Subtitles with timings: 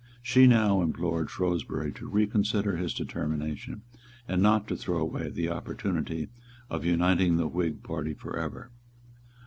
[0.23, 3.83] She now implored Shrewsbury to reconsider his determination,
[4.27, 6.29] and not to throw away the opportunity
[6.71, 8.71] of uniting the Whig party for ever.